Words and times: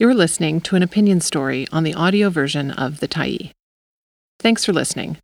You're 0.00 0.14
listening 0.14 0.60
to 0.62 0.74
an 0.76 0.82
opinion 0.82 1.20
story 1.20 1.66
on 1.72 1.84
the 1.84 1.92
audio 1.92 2.30
version 2.30 2.70
of 2.70 3.00
The 3.00 3.06
Tyee. 3.06 3.50
Thanks 4.38 4.64
for 4.64 4.72
listening. 4.72 5.18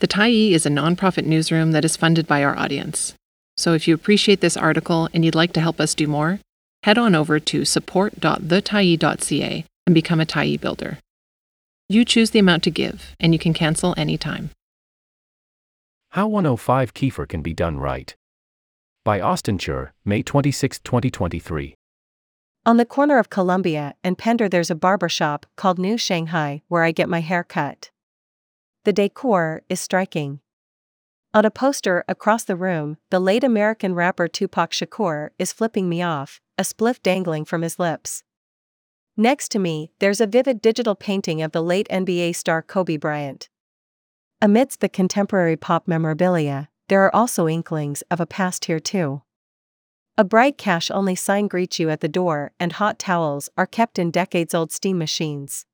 The 0.00 0.08
Tyee 0.08 0.50
is 0.50 0.66
a 0.66 0.68
nonprofit 0.68 1.24
newsroom 1.24 1.70
that 1.70 1.84
is 1.84 1.96
funded 1.96 2.26
by 2.26 2.42
our 2.42 2.58
audience. 2.58 3.14
So 3.56 3.72
if 3.72 3.86
you 3.86 3.94
appreciate 3.94 4.40
this 4.40 4.56
article 4.56 5.08
and 5.14 5.24
you'd 5.24 5.36
like 5.36 5.52
to 5.52 5.60
help 5.60 5.78
us 5.78 5.94
do 5.94 6.08
more, 6.08 6.40
head 6.82 6.98
on 6.98 7.14
over 7.14 7.38
to 7.38 7.64
support.thetyee.ca 7.64 9.64
and 9.86 9.94
become 9.94 10.20
a 10.20 10.26
Tyee 10.26 10.60
builder. 10.60 10.98
You 11.88 12.04
choose 12.04 12.32
the 12.32 12.40
amount 12.40 12.64
to 12.64 12.72
give, 12.72 13.14
and 13.20 13.32
you 13.32 13.38
can 13.38 13.54
cancel 13.54 13.94
anytime. 13.96 14.50
How 16.10 16.26
105 16.26 16.94
Keefer 16.94 17.28
Can 17.28 17.42
Be 17.42 17.54
Done 17.54 17.78
Right. 17.78 18.12
By 19.04 19.20
Auston 19.20 19.60
Chhor, 19.60 19.92
May 20.04 20.24
26, 20.24 20.80
2023. 20.80 21.76
On 22.66 22.78
the 22.78 22.84
corner 22.84 23.18
of 23.18 23.30
Columbia 23.30 23.94
and 24.02 24.18
Pender, 24.18 24.48
there's 24.48 24.72
a 24.72 24.74
barber 24.74 25.08
shop 25.08 25.46
called 25.54 25.78
New 25.78 25.96
Shanghai 25.96 26.62
where 26.66 26.82
I 26.82 26.90
get 26.90 27.08
my 27.08 27.20
hair 27.20 27.44
cut. 27.44 27.92
The 28.84 28.92
decor 28.92 29.62
is 29.68 29.80
striking. 29.80 30.40
On 31.32 31.44
a 31.44 31.50
poster 31.50 32.04
across 32.08 32.42
the 32.42 32.56
room, 32.56 32.96
the 33.10 33.20
late 33.20 33.44
American 33.44 33.94
rapper 33.94 34.26
Tupac 34.26 34.72
Shakur 34.72 35.28
is 35.38 35.52
flipping 35.52 35.88
me 35.88 36.02
off, 36.02 36.40
a 36.58 36.62
spliff 36.62 37.00
dangling 37.04 37.44
from 37.44 37.62
his 37.62 37.78
lips. 37.78 38.24
Next 39.16 39.50
to 39.52 39.60
me, 39.60 39.92
there's 40.00 40.20
a 40.20 40.26
vivid 40.26 40.60
digital 40.60 40.96
painting 40.96 41.42
of 41.42 41.52
the 41.52 41.62
late 41.62 41.86
NBA 41.88 42.34
star 42.34 42.62
Kobe 42.62 42.96
Bryant. 42.96 43.48
Amidst 44.42 44.80
the 44.80 44.88
contemporary 44.88 45.56
pop 45.56 45.86
memorabilia, 45.86 46.68
there 46.88 47.04
are 47.04 47.14
also 47.14 47.46
inklings 47.46 48.02
of 48.10 48.18
a 48.18 48.26
past 48.26 48.64
here 48.64 48.80
too. 48.80 49.22
A 50.18 50.24
bright 50.24 50.56
cash 50.56 50.90
only 50.90 51.14
sign 51.14 51.46
greets 51.46 51.78
you 51.78 51.90
at 51.90 52.00
the 52.00 52.08
door, 52.08 52.52
and 52.58 52.72
hot 52.72 52.98
towels 52.98 53.50
are 53.58 53.66
kept 53.66 53.98
in 53.98 54.10
decades 54.10 54.54
old 54.54 54.72
steam 54.72 54.96
machines. 54.96 55.66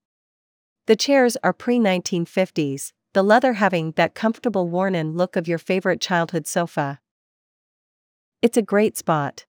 The 0.87 0.97
chairs 0.97 1.37
are 1.45 1.53
pre 1.53 1.79
1950s, 1.79 2.93
the 3.13 3.23
leather 3.23 3.53
having 3.55 3.93
that 3.93 4.17
comfortable 4.17 4.69
worn 4.69 4.97
in 4.97 5.17
look 5.17 5.37
of 5.37 5.47
your 5.47 5.59
favorite 5.59 6.01
childhood 6.01 6.49
sofa. 6.49 6.99
It's 8.41 8.57
a 8.57 8.63
great 8.63 8.97
spot. 8.97 9.47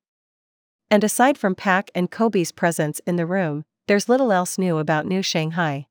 And 0.92 1.04
aside 1.04 1.40
from 1.40 1.56
Pac 1.56 1.90
and 1.96 2.12
Kobe's 2.12 2.52
presence 2.52 3.02
in 3.08 3.16
the 3.16 3.26
room, 3.26 3.66
there's 3.88 4.08
little 4.08 4.32
else 4.32 4.60
new 4.60 4.78
about 4.78 5.08
New 5.08 5.24
Shanghai. 5.24 5.88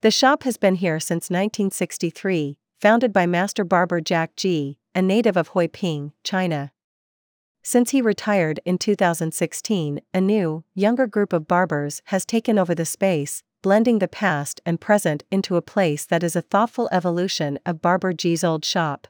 The 0.00 0.10
shop 0.10 0.44
has 0.44 0.56
been 0.56 0.76
here 0.76 1.00
since 1.00 1.28
1963, 1.28 2.56
founded 2.80 3.12
by 3.12 3.26
master 3.26 3.64
barber 3.64 4.00
Jack 4.00 4.36
G., 4.36 4.78
a 4.94 5.02
native 5.02 5.36
of 5.36 5.50
Huiping, 5.50 6.12
China. 6.24 6.72
Since 7.68 7.90
he 7.90 8.00
retired 8.00 8.60
in 8.64 8.78
2016, 8.78 10.00
a 10.14 10.20
new, 10.20 10.62
younger 10.76 11.08
group 11.08 11.32
of 11.32 11.48
barbers 11.48 12.00
has 12.04 12.24
taken 12.24 12.60
over 12.60 12.76
the 12.76 12.84
space, 12.84 13.42
blending 13.60 13.98
the 13.98 14.06
past 14.06 14.60
and 14.64 14.80
present 14.80 15.24
into 15.32 15.56
a 15.56 15.62
place 15.62 16.06
that 16.06 16.22
is 16.22 16.36
a 16.36 16.42
thoughtful 16.42 16.88
evolution 16.92 17.58
of 17.66 17.82
Barber 17.82 18.12
G's 18.12 18.44
old 18.44 18.64
shop. 18.64 19.08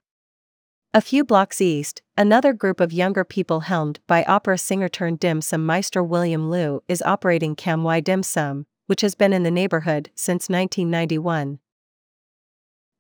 A 0.95 1.03
few 1.03 1.23
blocks 1.23 1.61
east, 1.61 2.01
another 2.17 2.55
group 2.55 2.81
of 2.81 2.95
younger 2.95 3.25
people 3.25 3.61
helmed 3.61 4.01
by 4.07 4.25
opera 4.25 4.57
singer 4.57 4.89
turned 4.89 5.21
dim 5.21 5.43
sum 5.43 5.67
maestro 5.67 6.03
William 6.03 6.49
Liu 6.49 6.83
is 6.89 7.03
operating 7.03 7.57
Kam 7.57 7.85
Wai 7.85 8.01
Dim 8.01 8.23
Sum, 8.23 8.65
which 8.87 9.03
has 9.03 9.15
been 9.15 9.35
in 9.35 9.43
the 9.43 9.51
neighborhood 9.51 10.09
since 10.15 10.49
1991. 10.49 11.59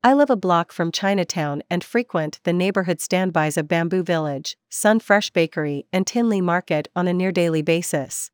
I 0.07 0.13
live 0.13 0.31
a 0.31 0.37
block 0.37 0.71
from 0.71 0.93
Chinatown 0.93 1.65
and 1.69 1.83
frequent 1.83 2.39
the 2.45 2.53
neighborhood 2.53 3.01
standbys 3.01 3.57
of 3.57 3.67
Bamboo 3.67 4.05
Village, 4.05 4.57
Sun 4.69 5.01
Fresh 5.01 5.31
Bakery, 5.31 5.85
and 5.93 6.07
Tinley 6.07 6.41
Market 6.41 6.87
on 6.95 7.09
a 7.09 7.13
near 7.13 7.33
daily 7.33 7.61
basis. 7.61 8.31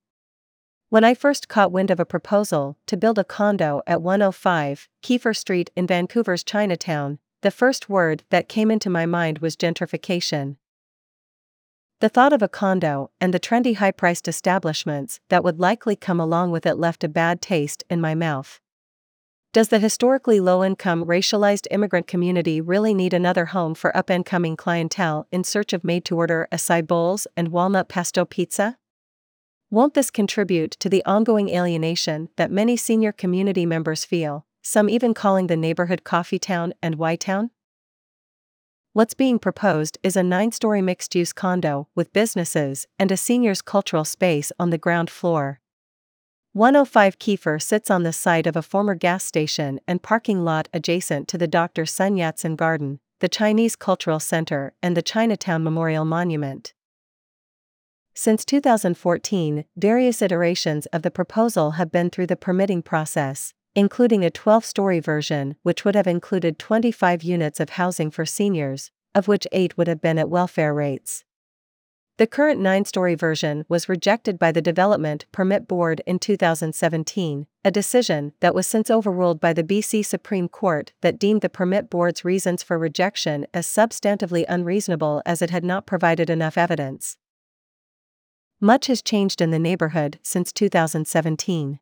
When 0.90 1.02
I 1.02 1.14
first 1.14 1.48
caught 1.48 1.72
wind 1.72 1.90
of 1.90 1.98
a 1.98 2.04
proposal 2.04 2.76
to 2.88 2.98
build 2.98 3.18
a 3.18 3.24
condo 3.24 3.80
at 3.86 4.02
105 4.02 4.86
Keefer 5.00 5.32
Street 5.32 5.70
in 5.74 5.86
Vancouver's 5.86 6.44
Chinatown, 6.44 7.18
the 7.40 7.50
first 7.50 7.88
word 7.88 8.24
that 8.28 8.50
came 8.50 8.70
into 8.70 8.90
my 8.90 9.06
mind 9.06 9.38
was 9.38 9.56
gentrification. 9.56 10.56
The 12.00 12.10
thought 12.10 12.34
of 12.34 12.42
a 12.42 12.48
condo 12.48 13.12
and 13.18 13.32
the 13.32 13.40
trendy 13.40 13.76
high 13.76 13.92
priced 13.92 14.28
establishments 14.28 15.20
that 15.30 15.42
would 15.42 15.58
likely 15.58 15.96
come 15.96 16.20
along 16.20 16.50
with 16.50 16.66
it 16.66 16.76
left 16.76 17.02
a 17.02 17.08
bad 17.08 17.40
taste 17.40 17.82
in 17.88 17.98
my 17.98 18.14
mouth. 18.14 18.60
Does 19.52 19.68
the 19.68 19.78
historically 19.78 20.40
low 20.40 20.64
income 20.64 21.04
racialized 21.04 21.66
immigrant 21.70 22.06
community 22.06 22.58
really 22.62 22.94
need 22.94 23.12
another 23.12 23.44
home 23.46 23.74
for 23.74 23.94
up 23.94 24.08
and 24.08 24.24
coming 24.24 24.56
clientele 24.56 25.26
in 25.30 25.44
search 25.44 25.74
of 25.74 25.84
made 25.84 26.06
to 26.06 26.16
order 26.16 26.48
acai 26.50 26.86
bowls 26.86 27.26
and 27.36 27.48
walnut 27.48 27.86
pesto 27.86 28.24
pizza? 28.24 28.78
Won't 29.70 29.92
this 29.92 30.10
contribute 30.10 30.70
to 30.80 30.88
the 30.88 31.04
ongoing 31.04 31.50
alienation 31.50 32.30
that 32.36 32.50
many 32.50 32.78
senior 32.78 33.12
community 33.12 33.66
members 33.66 34.06
feel, 34.06 34.46
some 34.62 34.88
even 34.88 35.12
calling 35.12 35.48
the 35.48 35.56
neighborhood 35.56 36.02
Coffee 36.02 36.38
Town 36.38 36.72
and 36.82 36.94
Y 36.94 37.16
Town? 37.16 37.50
What's 38.94 39.12
being 39.12 39.38
proposed 39.38 39.98
is 40.02 40.16
a 40.16 40.22
nine 40.22 40.52
story 40.52 40.80
mixed 40.80 41.14
use 41.14 41.34
condo 41.34 41.88
with 41.94 42.14
businesses 42.14 42.86
and 42.98 43.12
a 43.12 43.18
seniors 43.18 43.60
cultural 43.60 44.06
space 44.06 44.50
on 44.58 44.70
the 44.70 44.78
ground 44.78 45.10
floor. 45.10 45.61
105 46.54 47.18
Keefer 47.18 47.58
sits 47.58 47.90
on 47.90 48.02
the 48.02 48.12
site 48.12 48.46
of 48.46 48.56
a 48.56 48.62
former 48.62 48.94
gas 48.94 49.24
station 49.24 49.80
and 49.88 50.02
parking 50.02 50.44
lot 50.44 50.68
adjacent 50.74 51.26
to 51.28 51.38
the 51.38 51.46
Dr. 51.46 51.86
Sun 51.86 52.18
Yat 52.18 52.38
sen 52.38 52.56
Garden, 52.56 53.00
the 53.20 53.28
Chinese 53.28 53.74
Cultural 53.74 54.20
Center, 54.20 54.74
and 54.82 54.94
the 54.94 55.00
Chinatown 55.00 55.64
Memorial 55.64 56.04
Monument. 56.04 56.74
Since 58.12 58.44
2014, 58.44 59.64
various 59.78 60.20
iterations 60.20 60.84
of 60.86 61.00
the 61.00 61.10
proposal 61.10 61.72
have 61.72 61.90
been 61.90 62.10
through 62.10 62.26
the 62.26 62.36
permitting 62.36 62.82
process, 62.82 63.54
including 63.74 64.22
a 64.22 64.30
12 64.30 64.62
story 64.66 65.00
version, 65.00 65.56
which 65.62 65.86
would 65.86 65.94
have 65.94 66.06
included 66.06 66.58
25 66.58 67.22
units 67.22 67.60
of 67.60 67.70
housing 67.70 68.10
for 68.10 68.26
seniors, 68.26 68.90
of 69.14 69.26
which 69.26 69.46
8 69.52 69.78
would 69.78 69.88
have 69.88 70.02
been 70.02 70.18
at 70.18 70.28
welfare 70.28 70.74
rates. 70.74 71.24
The 72.18 72.26
current 72.26 72.60
9 72.60 72.84
story 72.84 73.14
version 73.14 73.64
was 73.70 73.88
rejected 73.88 74.38
by 74.38 74.52
the 74.52 74.60
Development 74.60 75.24
Permit 75.32 75.66
Board 75.66 76.02
in 76.06 76.18
2017, 76.18 77.46
a 77.64 77.70
decision 77.70 78.32
that 78.40 78.54
was 78.54 78.66
since 78.66 78.90
overruled 78.90 79.40
by 79.40 79.54
the 79.54 79.64
BC 79.64 80.04
Supreme 80.04 80.48
Court 80.48 80.92
that 81.00 81.18
deemed 81.18 81.40
the 81.40 81.48
Permit 81.48 81.88
Board's 81.88 82.22
reasons 82.22 82.62
for 82.62 82.78
rejection 82.78 83.46
as 83.54 83.66
substantively 83.66 84.44
unreasonable 84.46 85.22
as 85.24 85.40
it 85.40 85.48
had 85.48 85.64
not 85.64 85.86
provided 85.86 86.28
enough 86.28 86.58
evidence. 86.58 87.16
Much 88.60 88.88
has 88.88 89.00
changed 89.00 89.40
in 89.40 89.50
the 89.50 89.58
neighborhood 89.58 90.18
since 90.22 90.52
2017. 90.52 91.80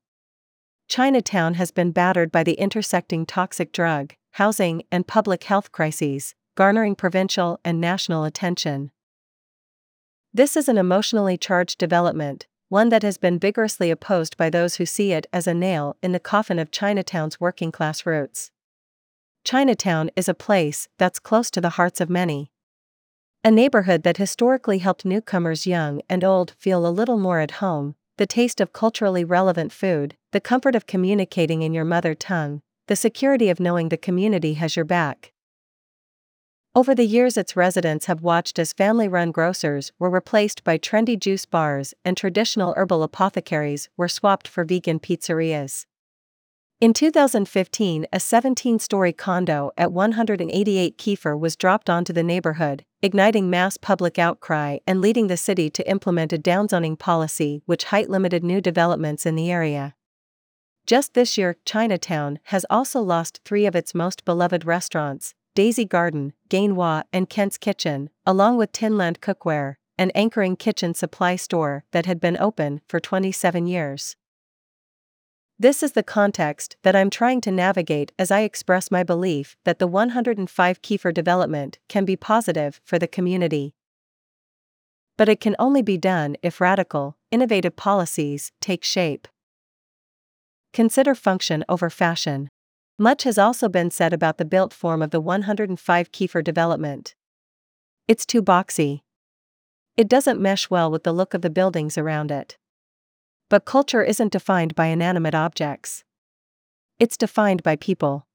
Chinatown 0.89 1.55
has 1.55 1.73
been 1.73 1.91
battered 1.91 2.31
by 2.31 2.45
the 2.45 2.55
intersecting 2.55 3.27
toxic 3.27 3.73
drug, 3.73 4.15
housing, 4.33 4.85
and 4.93 5.09
public 5.09 5.45
health 5.45 5.73
crises, 5.73 6.37
garnering 6.55 6.95
provincial 6.95 7.59
and 7.65 7.81
national 7.81 8.25
attention. 8.25 8.93
This 10.33 10.57
is 10.57 10.69
an 10.69 10.79
emotionally 10.79 11.37
charged 11.37 11.79
development, 11.79 12.47
one 12.69 12.89
that 12.91 13.03
has 13.03 13.19
been 13.19 13.41
vigorously 13.41 13.91
opposed 13.91 14.37
by 14.37 14.49
those 14.49 14.77
who 14.77 14.87
see 14.87 15.11
it 15.11 15.27
as 15.33 15.49
a 15.49 15.55
nail 15.55 15.97
in 16.05 16.13
the 16.13 16.21
coffin 16.21 16.61
of 16.61 16.71
Chinatown's 16.71 17.41
working 17.41 17.73
class 17.73 18.07
roots. 18.07 18.53
Chinatown 19.43 20.09
is 20.15 20.29
a 20.29 20.35
place 20.35 20.87
that's 20.99 21.19
close 21.19 21.51
to 21.51 21.61
the 21.61 21.71
hearts 21.71 22.01
of 22.01 22.09
many. 22.09 22.53
A 23.43 23.51
neighborhood 23.51 24.05
that 24.05 24.19
historically 24.19 24.79
helped 24.79 25.05
newcomers 25.05 25.67
young 25.67 26.01
and 26.09 26.23
old 26.23 26.53
feel 26.59 26.87
a 26.87 26.95
little 26.95 27.19
more 27.19 27.41
at 27.41 27.53
home, 27.53 27.97
the 28.17 28.27
taste 28.27 28.61
of 28.61 28.73
culturally 28.73 29.25
relevant 29.25 29.73
food, 29.73 30.17
the 30.31 30.41
comfort 30.41 30.77
of 30.77 30.87
communicating 30.87 31.63
in 31.63 31.75
your 31.75 31.85
mother 31.85 32.15
tongue, 32.15 32.63
the 32.87 32.95
security 32.95 33.49
of 33.49 33.59
knowing 33.59 33.89
the 33.89 33.97
community 33.97 34.55
has 34.55 34.77
your 34.77 34.85
back. 34.85 35.30
Over 36.73 36.95
the 36.95 37.05
years, 37.05 37.37
its 37.37 37.57
residents 37.57 38.07
have 38.07 38.23
watched 38.23 38.57
as 38.57 38.73
family 38.73 39.09
run 39.09 39.33
grocers 39.33 39.91
were 39.99 40.09
replaced 40.09 40.63
by 40.63 40.79
trendy 40.79 41.19
juice 41.19 41.45
bars 41.45 41.95
and 42.05 42.17
traditional 42.17 42.75
herbal 42.77 43.03
apothecaries 43.03 43.89
were 43.97 44.07
swapped 44.07 44.47
for 44.47 44.63
vegan 44.63 45.01
pizzerias. 45.01 45.87
In 46.81 46.93
2015, 46.93 48.07
a 48.13 48.21
17 48.21 48.79
story 48.79 49.13
condo 49.13 49.73
at 49.77 49.91
188 49.91 50.97
Keefer 50.97 51.37
was 51.37 51.57
dropped 51.57 51.91
onto 51.91 52.13
the 52.13 52.23
neighborhood, 52.23 52.85
igniting 53.03 53.51
mass 53.51 53.77
public 53.77 54.17
outcry 54.17 54.79
and 54.87 55.01
leading 55.01 55.27
the 55.27 55.37
city 55.37 55.71
to 55.71 55.91
implement 55.91 56.33
a 56.33 56.39
downzoning 56.39 56.97
policy 56.97 57.63
which 57.67 57.87
height 57.87 58.09
limited 58.09 58.45
new 58.45 58.61
developments 58.61 59.27
in 59.27 59.35
the 59.35 59.51
area. 59.51 59.97
Just 60.87 61.15
this 61.15 61.37
year, 61.37 61.57
Chinatown 61.65 62.39
has 62.45 62.65
also 62.71 63.01
lost 63.01 63.41
three 63.45 63.67
of 63.67 63.75
its 63.75 63.93
most 63.93 64.25
beloved 64.25 64.65
restaurants 64.65 65.35
Daisy 65.55 65.85
Garden, 65.85 66.33
Gain 66.49 66.77
Wah, 66.77 67.03
and 67.13 67.29
Kent's 67.29 67.59
Kitchen, 67.59 68.11
along 68.25 68.57
with 68.57 68.71
Tinland 68.71 69.19
Cookware, 69.19 69.75
an 69.99 70.11
anchoring 70.15 70.55
kitchen 70.57 70.95
supply 70.95 71.35
store 71.35 71.85
that 71.91 72.07
had 72.07 72.21
been 72.21 72.37
open 72.39 72.81
for 72.87 73.01
27 73.01 73.67
years. 73.67 74.17
This 75.59 75.83
is 75.83 75.93
the 75.93 76.03
context 76.03 76.77
that 76.85 76.97
I'm 76.97 77.11
trying 77.11 77.41
to 77.43 77.51
navigate 77.51 78.13
as 78.19 78.31
I 78.31 78.41
express 78.41 78.91
my 78.91 79.03
belief 79.03 79.57
that 79.65 79.79
the 79.79 79.87
105 79.87 80.81
Keefer 80.81 81.13
development 81.13 81.79
can 81.89 82.05
be 82.05 82.17
positive 82.17 82.81
for 82.85 82.99
the 82.99 83.09
community. 83.09 83.75
But 85.19 85.29
it 85.29 85.41
can 85.41 85.57
only 85.59 85.83
be 85.83 85.99
done 85.99 86.37
if 86.43 86.63
radical, 86.63 87.19
innovative 87.31 87.77
policies 87.77 88.53
take 88.61 88.85
shape. 88.85 89.29
Consider 90.73 91.15
function 91.15 91.65
over 91.69 91.91
fashion. 91.91 92.49
Much 93.01 93.23
has 93.23 93.39
also 93.39 93.67
been 93.67 93.91
said 93.91 94.13
about 94.13 94.37
the 94.37 94.45
built 94.45 94.75
form 94.75 95.01
of 95.01 95.11
the 95.11 95.23
105 95.23 96.13
Keefer 96.13 96.43
development. 96.45 97.15
It's 98.07 98.27
too 98.27 98.43
boxy. 98.43 99.01
It 99.97 100.07
doesn't 100.07 100.39
mesh 100.39 100.69
well 100.69 100.91
with 100.91 101.05
the 101.05 101.13
look 101.15 101.33
of 101.33 101.41
the 101.41 101.49
buildings 101.49 101.97
around 101.97 102.31
it. 102.31 102.59
But 103.49 103.65
culture 103.65 104.03
isn't 104.03 104.33
defined 104.33 104.75
by 104.75 104.89
inanimate 104.89 105.35
objects. 105.35 106.05
It's 106.99 107.17
defined 107.17 107.63
by 107.63 107.77
people. 107.77 108.27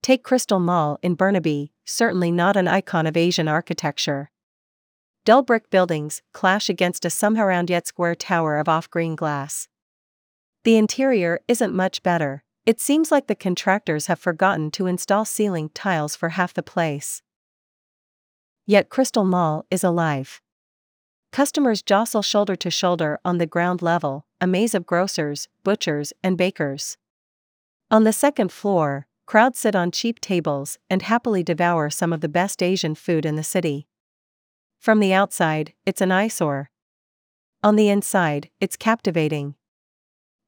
Take 0.00 0.22
Crystal 0.22 0.60
Mall 0.60 1.00
in 1.02 1.16
Burnaby, 1.16 1.72
certainly 1.84 2.30
not 2.30 2.56
an 2.56 2.68
icon 2.68 3.04
of 3.04 3.16
Asian 3.16 3.48
architecture. 3.48 4.30
Dull 5.24 5.42
brick 5.42 5.70
buildings 5.70 6.22
clash 6.32 6.68
against 6.68 7.04
a 7.04 7.10
somehow 7.10 7.46
round 7.46 7.68
yet 7.68 7.88
square 7.88 8.14
tower 8.14 8.58
of 8.58 8.68
off 8.68 8.88
green 8.88 9.16
glass. 9.16 9.66
The 10.62 10.76
interior 10.76 11.40
isn't 11.48 11.74
much 11.74 12.04
better, 12.04 12.43
it 12.66 12.80
seems 12.80 13.12
like 13.12 13.26
the 13.26 13.34
contractors 13.34 14.06
have 14.06 14.18
forgotten 14.18 14.70
to 14.70 14.86
install 14.86 15.24
ceiling 15.24 15.70
tiles 15.74 16.16
for 16.16 16.30
half 16.30 16.54
the 16.54 16.62
place. 16.62 17.22
Yet 18.66 18.88
Crystal 18.88 19.24
Mall 19.24 19.66
is 19.70 19.84
alive. 19.84 20.40
Customers 21.30 21.82
jostle 21.82 22.22
shoulder 22.22 22.56
to 22.56 22.70
shoulder 22.70 23.18
on 23.24 23.38
the 23.38 23.46
ground 23.46 23.82
level, 23.82 24.24
a 24.40 24.46
maze 24.46 24.74
of 24.74 24.86
grocers, 24.86 25.48
butchers, 25.62 26.12
and 26.22 26.38
bakers. 26.38 26.96
On 27.90 28.04
the 28.04 28.12
second 28.12 28.50
floor, 28.50 29.06
crowds 29.26 29.58
sit 29.58 29.76
on 29.76 29.90
cheap 29.90 30.20
tables 30.20 30.78
and 30.88 31.02
happily 31.02 31.42
devour 31.42 31.90
some 31.90 32.12
of 32.12 32.20
the 32.20 32.28
best 32.28 32.62
Asian 32.62 32.94
food 32.94 33.26
in 33.26 33.36
the 33.36 33.42
city. 33.42 33.86
From 34.78 35.00
the 35.00 35.12
outside, 35.12 35.74
it's 35.84 36.00
an 36.00 36.12
eyesore. 36.12 36.70
On 37.62 37.76
the 37.76 37.88
inside, 37.88 38.50
it's 38.60 38.76
captivating. 38.76 39.54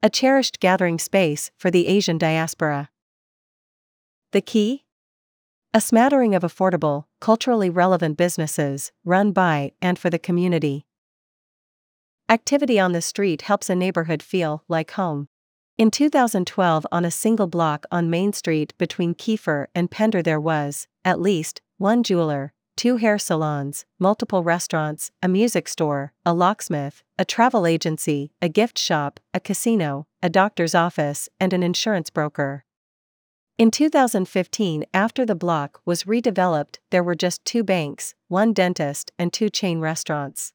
A 0.02 0.10
cherished 0.10 0.60
gathering 0.60 0.98
space 0.98 1.50
for 1.56 1.70
the 1.70 1.86
Asian 1.86 2.18
diaspora. 2.18 2.90
The 4.32 4.40
key? 4.40 4.84
A 5.72 5.80
smattering 5.80 6.34
of 6.34 6.42
affordable, 6.42 7.04
culturally 7.20 7.70
relevant 7.70 8.16
businesses, 8.16 8.92
run 9.04 9.32
by 9.32 9.72
and 9.80 9.98
for 9.98 10.10
the 10.10 10.18
community. 10.18 10.86
Activity 12.28 12.78
on 12.78 12.92
the 12.92 13.00
street 13.00 13.42
helps 13.42 13.70
a 13.70 13.74
neighborhood 13.74 14.22
feel 14.22 14.64
like 14.68 14.92
home. 14.92 15.28
In 15.78 15.90
2012, 15.90 16.86
on 16.90 17.04
a 17.04 17.10
single 17.10 17.46
block 17.46 17.84
on 17.90 18.10
Main 18.10 18.32
Street 18.32 18.72
between 18.78 19.14
Keefer 19.14 19.68
and 19.74 19.90
Pender, 19.90 20.22
there 20.22 20.40
was, 20.40 20.88
at 21.04 21.20
least, 21.20 21.60
one 21.78 22.02
jeweler, 22.02 22.52
two 22.76 22.98
hair 22.98 23.18
salons, 23.18 23.86
multiple 23.98 24.42
restaurants, 24.44 25.10
a 25.22 25.28
music 25.28 25.66
store, 25.66 26.12
a 26.24 26.34
locksmith, 26.34 27.02
a 27.18 27.24
travel 27.24 27.66
agency, 27.66 28.32
a 28.42 28.48
gift 28.48 28.78
shop, 28.78 29.18
a 29.32 29.40
casino, 29.40 30.06
a 30.22 30.28
doctor's 30.28 30.74
office, 30.74 31.28
and 31.40 31.52
an 31.52 31.62
insurance 31.62 32.10
broker. 32.10 32.64
In 33.58 33.70
2015, 33.70 34.84
after 34.92 35.24
the 35.24 35.34
block 35.34 35.80
was 35.86 36.04
redeveloped, 36.04 36.76
there 36.90 37.02
were 37.02 37.14
just 37.14 37.42
two 37.46 37.64
banks, 37.64 38.14
one 38.28 38.52
dentist, 38.52 39.10
and 39.18 39.32
two 39.32 39.48
chain 39.48 39.80
restaurants. 39.80 40.52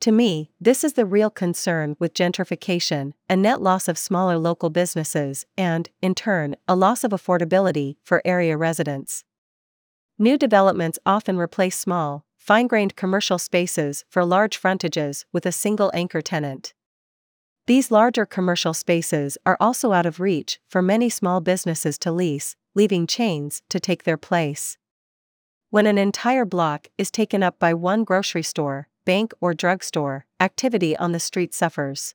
To 0.00 0.12
me, 0.12 0.50
this 0.58 0.82
is 0.82 0.94
the 0.94 1.04
real 1.04 1.28
concern 1.28 1.94
with 1.98 2.14
gentrification 2.14 3.12
a 3.28 3.36
net 3.36 3.60
loss 3.60 3.86
of 3.86 3.98
smaller 3.98 4.38
local 4.38 4.70
businesses, 4.70 5.44
and, 5.58 5.90
in 6.00 6.14
turn, 6.14 6.56
a 6.66 6.74
loss 6.74 7.04
of 7.04 7.10
affordability 7.10 7.96
for 8.02 8.22
area 8.24 8.56
residents. 8.56 9.24
New 10.22 10.36
developments 10.36 10.98
often 11.06 11.38
replace 11.38 11.78
small, 11.78 12.26
fine 12.36 12.66
grained 12.66 12.94
commercial 12.94 13.38
spaces 13.38 14.04
for 14.10 14.22
large 14.22 14.54
frontages 14.54 15.24
with 15.32 15.46
a 15.46 15.50
single 15.50 15.90
anchor 15.94 16.20
tenant. 16.20 16.74
These 17.66 17.90
larger 17.90 18.26
commercial 18.26 18.74
spaces 18.74 19.38
are 19.46 19.56
also 19.58 19.94
out 19.94 20.04
of 20.04 20.20
reach 20.20 20.60
for 20.68 20.82
many 20.82 21.08
small 21.08 21.40
businesses 21.40 21.96
to 22.00 22.12
lease, 22.12 22.54
leaving 22.74 23.06
chains 23.06 23.62
to 23.70 23.80
take 23.80 24.04
their 24.04 24.18
place. 24.18 24.76
When 25.70 25.86
an 25.86 25.96
entire 25.96 26.44
block 26.44 26.88
is 26.98 27.10
taken 27.10 27.42
up 27.42 27.58
by 27.58 27.72
one 27.72 28.04
grocery 28.04 28.42
store, 28.42 28.88
bank, 29.06 29.32
or 29.40 29.54
drugstore, 29.54 30.26
activity 30.38 30.94
on 30.98 31.12
the 31.12 31.18
street 31.18 31.54
suffers. 31.54 32.14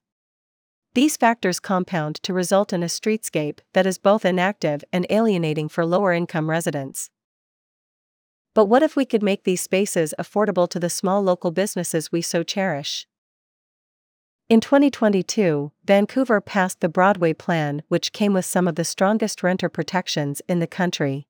These 0.94 1.18
factors 1.18 1.60
compound 1.60 2.22
to 2.22 2.34
result 2.34 2.72
in 2.72 2.84
a 2.84 2.86
streetscape 2.86 3.62
that 3.74 3.88
is 3.88 3.98
both 3.98 4.26
inactive 4.26 4.84
and 4.94 5.08
alienating 5.10 5.70
for 5.70 5.88
lower 5.88 6.14
income 6.14 6.52
residents. 6.52 7.10
But 8.56 8.66
what 8.66 8.82
if 8.82 8.96
we 8.96 9.06
could 9.06 9.22
make 9.22 9.44
these 9.44 9.62
spaces 9.62 10.14
affordable 10.18 10.68
to 10.70 10.80
the 10.80 10.90
small 10.90 11.22
local 11.22 11.52
businesses 11.52 12.12
we 12.12 12.22
so 12.22 12.42
cherish? 12.42 13.06
In 14.48 14.62
2022, 14.62 15.74
Vancouver 15.84 16.40
passed 16.40 16.80
the 16.80 16.88
Broadway 16.88 17.34
Plan, 17.34 17.84
which 17.90 18.14
came 18.14 18.32
with 18.32 18.46
some 18.46 18.68
of 18.68 18.76
the 18.76 18.86
strongest 18.86 19.44
renter 19.44 19.68
protections 19.68 20.42
in 20.48 20.60
the 20.60 20.68
country. 20.68 21.28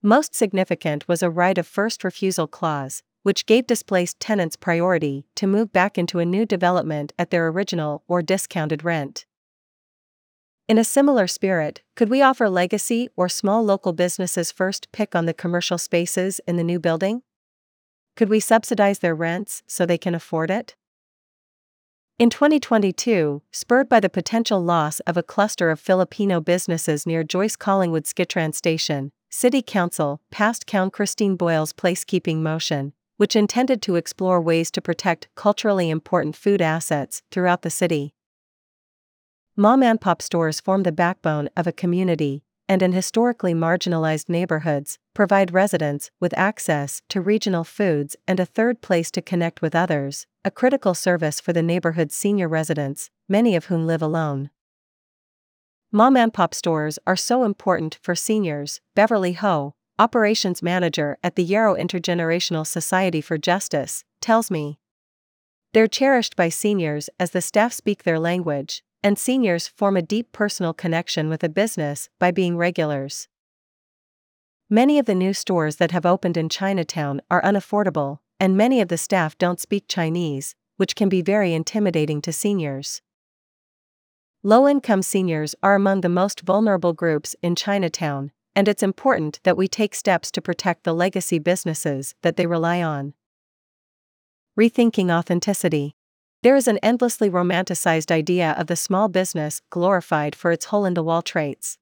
Most 0.00 0.34
significant 0.34 1.08
was 1.08 1.24
a 1.24 1.30
right 1.30 1.58
of 1.58 1.66
first 1.66 2.04
refusal 2.04 2.46
clause, 2.46 3.02
which 3.24 3.46
gave 3.46 3.66
displaced 3.66 4.20
tenants 4.20 4.54
priority 4.54 5.26
to 5.34 5.48
move 5.48 5.72
back 5.72 5.98
into 5.98 6.20
a 6.20 6.24
new 6.24 6.46
development 6.46 7.12
at 7.18 7.30
their 7.30 7.48
original 7.48 8.04
or 8.06 8.22
discounted 8.22 8.84
rent. 8.84 9.26
In 10.68 10.76
a 10.76 10.84
similar 10.84 11.26
spirit, 11.26 11.80
could 11.96 12.10
we 12.10 12.20
offer 12.20 12.50
legacy 12.50 13.08
or 13.16 13.26
small 13.26 13.64
local 13.64 13.94
businesses 13.94 14.52
first 14.52 14.92
pick 14.92 15.14
on 15.14 15.24
the 15.24 15.32
commercial 15.32 15.78
spaces 15.78 16.42
in 16.46 16.56
the 16.56 16.62
new 16.62 16.78
building? 16.78 17.22
Could 18.16 18.28
we 18.28 18.38
subsidize 18.38 18.98
their 18.98 19.14
rents 19.14 19.62
so 19.66 19.86
they 19.86 19.96
can 19.96 20.14
afford 20.14 20.50
it? 20.50 20.76
In 22.18 22.28
2022, 22.28 23.40
spurred 23.50 23.88
by 23.88 23.98
the 23.98 24.10
potential 24.10 24.62
loss 24.62 25.00
of 25.00 25.16
a 25.16 25.22
cluster 25.22 25.70
of 25.70 25.80
Filipino 25.80 26.38
businesses 26.38 27.06
near 27.06 27.24
Joyce 27.24 27.56
Collingwood 27.56 28.04
SkyTrain 28.04 28.54
station, 28.54 29.10
City 29.30 29.62
Council 29.62 30.20
passed 30.30 30.66
Count 30.66 30.92
Christine 30.92 31.36
Boyle's 31.36 31.72
placekeeping 31.72 32.42
motion, 32.42 32.92
which 33.16 33.34
intended 33.34 33.80
to 33.80 33.96
explore 33.96 34.38
ways 34.38 34.70
to 34.72 34.82
protect 34.82 35.28
culturally 35.34 35.88
important 35.88 36.36
food 36.36 36.60
assets 36.60 37.22
throughout 37.30 37.62
the 37.62 37.70
city. 37.70 38.12
Mom 39.60 39.82
and 39.82 40.00
pop 40.00 40.22
stores 40.22 40.60
form 40.60 40.84
the 40.84 40.92
backbone 40.92 41.48
of 41.56 41.66
a 41.66 41.72
community, 41.72 42.44
and 42.68 42.80
in 42.80 42.92
historically 42.92 43.52
marginalized 43.52 44.28
neighborhoods, 44.28 45.00
provide 45.14 45.52
residents 45.52 46.12
with 46.20 46.32
access 46.38 47.02
to 47.08 47.20
regional 47.20 47.64
foods 47.64 48.14
and 48.28 48.38
a 48.38 48.46
third 48.46 48.80
place 48.80 49.10
to 49.10 49.20
connect 49.20 49.60
with 49.60 49.74
others, 49.74 50.28
a 50.44 50.50
critical 50.52 50.94
service 50.94 51.40
for 51.40 51.52
the 51.52 51.60
neighborhood's 51.60 52.14
senior 52.14 52.46
residents, 52.46 53.10
many 53.28 53.56
of 53.56 53.64
whom 53.64 53.84
live 53.84 54.00
alone. 54.00 54.50
Mom 55.90 56.16
and 56.16 56.32
pop 56.32 56.54
stores 56.54 57.00
are 57.04 57.16
so 57.16 57.42
important 57.42 57.98
for 58.00 58.14
seniors, 58.14 58.80
Beverly 58.94 59.32
Ho, 59.32 59.74
operations 59.98 60.62
manager 60.62 61.18
at 61.24 61.34
the 61.34 61.42
Yarrow 61.42 61.74
Intergenerational 61.74 62.64
Society 62.64 63.20
for 63.20 63.36
Justice, 63.36 64.04
tells 64.20 64.52
me. 64.52 64.78
They're 65.72 65.88
cherished 65.88 66.36
by 66.36 66.48
seniors 66.48 67.10
as 67.18 67.32
the 67.32 67.42
staff 67.42 67.72
speak 67.72 68.04
their 68.04 68.20
language, 68.20 68.84
and 69.02 69.18
seniors 69.18 69.68
form 69.68 69.96
a 69.96 70.02
deep 70.02 70.32
personal 70.32 70.72
connection 70.72 71.28
with 71.28 71.44
a 71.44 71.48
business 71.48 72.08
by 72.18 72.30
being 72.30 72.56
regulars. 72.56 73.28
Many 74.70 74.98
of 74.98 75.06
the 75.06 75.14
new 75.14 75.32
stores 75.32 75.76
that 75.76 75.92
have 75.92 76.04
opened 76.04 76.36
in 76.36 76.48
Chinatown 76.48 77.20
are 77.30 77.42
unaffordable, 77.42 78.18
and 78.38 78.56
many 78.56 78.80
of 78.80 78.88
the 78.88 78.98
staff 78.98 79.38
don't 79.38 79.60
speak 79.60 79.84
Chinese, 79.88 80.54
which 80.76 80.94
can 80.94 81.08
be 81.08 81.22
very 81.22 81.54
intimidating 81.54 82.20
to 82.22 82.32
seniors. 82.32 83.02
Low 84.42 84.68
income 84.68 85.02
seniors 85.02 85.54
are 85.62 85.74
among 85.74 86.02
the 86.02 86.08
most 86.08 86.42
vulnerable 86.42 86.92
groups 86.92 87.34
in 87.42 87.56
Chinatown, 87.56 88.30
and 88.54 88.68
it's 88.68 88.82
important 88.82 89.40
that 89.42 89.56
we 89.56 89.68
take 89.68 89.94
steps 89.94 90.30
to 90.32 90.42
protect 90.42 90.84
the 90.84 90.94
legacy 90.94 91.38
businesses 91.38 92.14
that 92.22 92.36
they 92.36 92.46
rely 92.46 92.82
on. 92.82 93.14
Rethinking 94.58 95.10
authenticity. 95.10 95.96
There 96.42 96.54
is 96.54 96.68
an 96.68 96.78
endlessly 96.78 97.28
romanticized 97.28 98.12
idea 98.12 98.52
of 98.52 98.68
the 98.68 98.76
small 98.76 99.08
business 99.08 99.60
glorified 99.70 100.36
for 100.36 100.52
its 100.52 100.66
hole 100.66 100.84
in 100.84 100.94
the 100.94 101.02
wall 101.02 101.20
traits. 101.20 101.78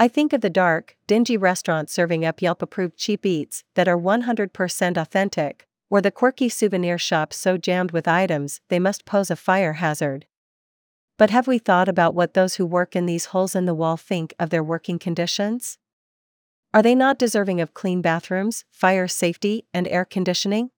I 0.00 0.08
think 0.08 0.32
of 0.32 0.40
the 0.40 0.50
dark, 0.50 0.96
dingy 1.06 1.36
restaurants 1.36 1.92
serving 1.92 2.24
up 2.24 2.42
Yelp 2.42 2.60
approved 2.60 2.96
cheap 2.96 3.24
eats 3.24 3.62
that 3.74 3.86
are 3.86 3.96
100% 3.96 4.96
authentic, 4.96 5.68
or 5.88 6.00
the 6.00 6.10
quirky 6.10 6.48
souvenir 6.48 6.98
shops 6.98 7.36
so 7.36 7.56
jammed 7.56 7.92
with 7.92 8.08
items 8.08 8.60
they 8.68 8.80
must 8.80 9.04
pose 9.04 9.30
a 9.30 9.36
fire 9.36 9.74
hazard. 9.74 10.26
But 11.16 11.30
have 11.30 11.46
we 11.46 11.58
thought 11.58 11.88
about 11.88 12.16
what 12.16 12.34
those 12.34 12.56
who 12.56 12.66
work 12.66 12.96
in 12.96 13.06
these 13.06 13.26
holes 13.26 13.54
in 13.54 13.66
the 13.66 13.74
wall 13.74 13.96
think 13.96 14.34
of 14.40 14.50
their 14.50 14.64
working 14.64 14.98
conditions? 14.98 15.78
Are 16.74 16.82
they 16.82 16.96
not 16.96 17.18
deserving 17.18 17.60
of 17.60 17.74
clean 17.74 18.02
bathrooms, 18.02 18.64
fire 18.72 19.06
safety, 19.06 19.66
and 19.72 19.86
air 19.86 20.04
conditioning? 20.04 20.70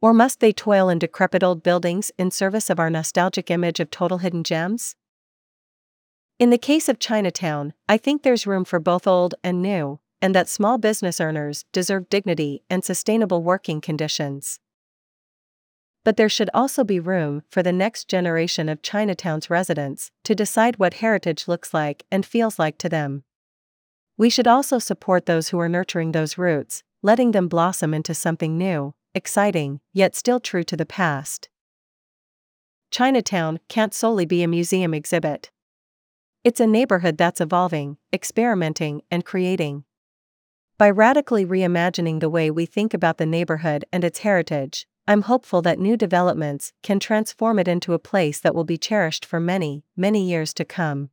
Or 0.00 0.14
must 0.14 0.38
they 0.40 0.52
toil 0.52 0.88
in 0.88 0.98
decrepit 0.98 1.42
old 1.42 1.62
buildings 1.62 2.12
in 2.18 2.30
service 2.30 2.70
of 2.70 2.78
our 2.78 2.88
nostalgic 2.88 3.50
image 3.50 3.80
of 3.80 3.90
total 3.90 4.18
hidden 4.18 4.44
gems? 4.44 4.94
In 6.38 6.50
the 6.50 6.58
case 6.58 6.88
of 6.88 7.00
Chinatown, 7.00 7.74
I 7.88 7.96
think 7.96 8.22
there's 8.22 8.46
room 8.46 8.64
for 8.64 8.78
both 8.78 9.08
old 9.08 9.34
and 9.42 9.60
new, 9.60 9.98
and 10.22 10.34
that 10.36 10.48
small 10.48 10.78
business 10.78 11.20
earners 11.20 11.64
deserve 11.72 12.08
dignity 12.08 12.62
and 12.70 12.84
sustainable 12.84 13.42
working 13.42 13.80
conditions. 13.80 14.60
But 16.04 16.16
there 16.16 16.28
should 16.28 16.48
also 16.54 16.84
be 16.84 17.00
room 17.00 17.42
for 17.50 17.62
the 17.62 17.72
next 17.72 18.08
generation 18.08 18.68
of 18.68 18.82
Chinatown's 18.82 19.50
residents 19.50 20.12
to 20.22 20.34
decide 20.34 20.78
what 20.78 20.94
heritage 20.94 21.48
looks 21.48 21.74
like 21.74 22.04
and 22.10 22.24
feels 22.24 22.56
like 22.56 22.78
to 22.78 22.88
them. 22.88 23.24
We 24.16 24.30
should 24.30 24.46
also 24.46 24.78
support 24.78 25.26
those 25.26 25.48
who 25.48 25.58
are 25.58 25.68
nurturing 25.68 26.12
those 26.12 26.38
roots, 26.38 26.84
letting 27.02 27.32
them 27.32 27.48
blossom 27.48 27.92
into 27.92 28.14
something 28.14 28.56
new, 28.56 28.94
exciting, 29.18 29.80
yet 29.92 30.14
still 30.14 30.40
true 30.40 30.64
to 30.64 30.76
the 30.78 30.86
past. 30.86 31.50
Chinatown 32.90 33.60
can't 33.68 33.92
solely 33.92 34.24
be 34.24 34.42
a 34.42 34.48
museum 34.48 34.94
exhibit. 34.94 35.50
It's 36.44 36.60
a 36.60 36.66
neighborhood 36.66 37.18
that's 37.18 37.42
evolving, 37.42 37.98
experimenting, 38.14 39.02
and 39.10 39.26
creating. 39.26 39.84
By 40.78 40.88
radically 40.88 41.44
reimagining 41.44 42.20
the 42.20 42.30
way 42.30 42.50
we 42.50 42.64
think 42.64 42.94
about 42.94 43.18
the 43.18 43.26
neighborhood 43.26 43.84
and 43.92 44.04
its 44.04 44.20
heritage, 44.20 44.86
I'm 45.08 45.22
hopeful 45.22 45.60
that 45.62 45.78
new 45.78 45.96
developments 45.96 46.72
can 46.82 47.00
transform 47.00 47.58
it 47.58 47.66
into 47.66 47.94
a 47.94 47.98
place 47.98 48.38
that 48.40 48.54
will 48.54 48.64
be 48.64 48.78
cherished 48.78 49.26
for 49.26 49.40
many, 49.40 49.84
many 49.96 50.22
years 50.22 50.54
to 50.54 50.64
come. 50.64 51.10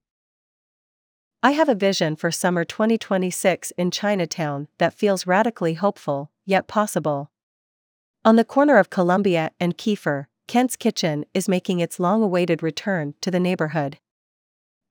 I 1.42 1.52
have 1.52 1.70
a 1.70 1.76
vision 1.76 2.16
for 2.16 2.32
summer 2.32 2.64
2026 2.64 3.72
in 3.78 3.92
Chinatown 3.92 4.68
that 4.78 4.94
feels 4.94 5.28
radically 5.28 5.74
hopeful, 5.74 6.32
yet 6.46 6.68
possible. 6.68 7.32
On 8.25 8.38
the 8.38 8.44
corner 8.44 8.77
of 8.77 8.89
Columbia 8.89 9.51
and 9.60 9.77
Keefer, 9.77 10.27
Kent's 10.48 10.75
Kitchen 10.75 11.25
is 11.36 11.48
making 11.48 11.79
its 11.79 12.00
long 12.00 12.24
awaited 12.24 12.63
return 12.63 13.13
to 13.22 13.29
the 13.29 13.39
neighborhood. 13.39 14.00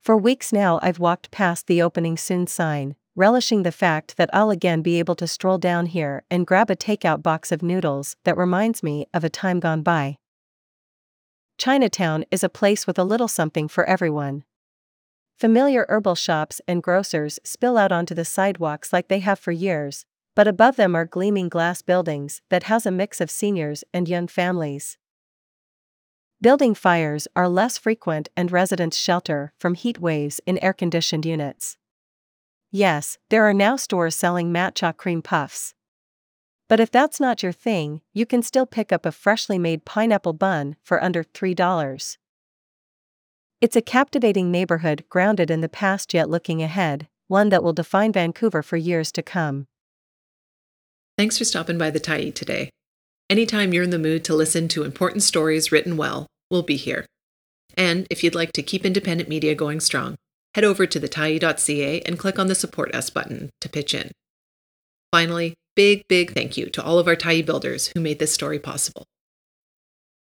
For 0.01 0.15
weeks 0.15 0.53
now, 0.53 0.79
I've 0.81 0.99
walked 0.99 1.31
past 1.31 1.67
the 1.67 1.81
opening 1.81 2.15
soon 2.15 2.47
sign, 2.47 2.95
relishing 3.13 3.63
the 3.63 3.73
fact 3.73 4.15
that 4.15 4.29
I'll 4.31 4.51
again 4.51 4.81
be 4.81 4.99
able 4.99 5.15
to 5.15 5.27
stroll 5.27 5.57
down 5.57 5.87
here 5.87 6.23
and 6.31 6.47
grab 6.47 6.69
a 6.69 6.77
takeout 6.77 7.21
box 7.21 7.51
of 7.51 7.61
noodles 7.61 8.15
that 8.23 8.37
reminds 8.37 8.81
me 8.81 9.05
of 9.13 9.25
a 9.25 9.29
time 9.29 9.59
gone 9.59 9.81
by. 9.81 10.17
Chinatown 11.57 12.23
is 12.31 12.41
a 12.41 12.47
place 12.47 12.87
with 12.87 12.97
a 12.97 13.03
little 13.03 13.27
something 13.27 13.67
for 13.67 13.83
everyone. 13.83 14.45
Familiar 15.37 15.85
herbal 15.89 16.15
shops 16.15 16.61
and 16.69 16.81
grocers 16.81 17.37
spill 17.43 17.77
out 17.77 17.91
onto 17.91 18.15
the 18.15 18.23
sidewalks 18.23 18.93
like 18.93 19.09
they 19.09 19.19
have 19.19 19.39
for 19.39 19.51
years, 19.51 20.05
but 20.35 20.47
above 20.47 20.75
them 20.75 20.95
are 20.95 21.05
gleaming 21.05 21.49
glass 21.49 21.81
buildings 21.81 22.41
that 22.49 22.63
house 22.63 22.85
a 22.85 22.91
mix 22.91 23.21
of 23.21 23.31
seniors 23.31 23.83
and 23.93 24.07
young 24.09 24.27
families. 24.27 24.97
Building 26.41 26.75
fires 26.75 27.27
are 27.35 27.47
less 27.47 27.77
frequent 27.77 28.27
and 28.35 28.51
residents 28.51 28.97
shelter 28.97 29.53
from 29.57 29.73
heat 29.73 29.99
waves 29.99 30.41
in 30.45 30.61
air 30.63 30.73
conditioned 30.73 31.25
units. 31.25 31.77
Yes, 32.71 33.17
there 33.29 33.45
are 33.45 33.53
now 33.53 33.77
stores 33.77 34.15
selling 34.15 34.51
matcha 34.51 34.95
cream 34.95 35.21
puffs. 35.21 35.73
But 36.67 36.81
if 36.81 36.91
that's 36.91 37.19
not 37.19 37.41
your 37.41 37.53
thing, 37.53 38.01
you 38.13 38.25
can 38.25 38.41
still 38.41 38.65
pick 38.65 38.91
up 38.91 39.05
a 39.05 39.11
freshly 39.11 39.57
made 39.57 39.85
pineapple 39.85 40.33
bun 40.33 40.75
for 40.83 41.01
under 41.01 41.23
$3. 41.23 42.17
It's 43.61 43.75
a 43.75 43.81
captivating 43.81 44.51
neighborhood 44.51 45.05
grounded 45.07 45.49
in 45.49 45.61
the 45.61 45.69
past 45.69 46.13
yet 46.13 46.29
looking 46.29 46.61
ahead, 46.61 47.07
one 47.27 47.49
that 47.49 47.63
will 47.63 47.73
define 47.73 48.11
Vancouver 48.11 48.61
for 48.61 48.77
years 48.77 49.11
to 49.13 49.23
come. 49.23 49.67
Thanks 51.17 51.37
for 51.37 51.45
stopping 51.45 51.77
by 51.77 51.91
the 51.91 51.99
Tyee 51.99 52.35
today. 52.35 52.69
Anytime 53.29 53.73
you're 53.73 53.83
in 53.85 53.89
the 53.89 53.97
mood 53.97 54.25
to 54.25 54.35
listen 54.35 54.67
to 54.67 54.83
important 54.83 55.23
stories 55.23 55.71
written 55.71 55.95
well, 55.95 56.27
we'll 56.51 56.61
be 56.61 56.75
here. 56.75 57.05
And 57.77 58.05
if 58.09 58.21
you'd 58.21 58.35
like 58.35 58.51
to 58.51 58.61
keep 58.61 58.85
independent 58.85 59.29
media 59.29 59.55
going 59.55 59.79
strong, 59.79 60.15
head 60.55 60.65
over 60.65 60.85
to 60.85 60.99
thetyee.ca 60.99 62.01
and 62.01 62.19
click 62.19 62.37
on 62.37 62.47
the 62.47 62.55
Support 62.55 62.93
Us 62.93 63.09
button 63.09 63.49
to 63.61 63.69
pitch 63.69 63.93
in. 63.93 64.11
Finally, 65.09 65.53
big, 65.73 66.05
big 66.09 66.33
thank 66.33 66.57
you 66.57 66.65
to 66.67 66.83
all 66.83 66.99
of 66.99 67.07
our 67.07 67.15
Tyee 67.15 67.45
builders 67.45 67.91
who 67.95 68.01
made 68.01 68.19
this 68.19 68.33
story 68.33 68.59
possible. 68.59 69.05